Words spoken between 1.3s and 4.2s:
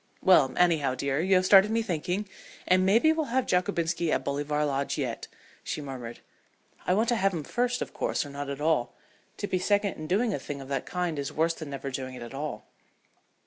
have started me thinking, and maybe we'll have Jockobinski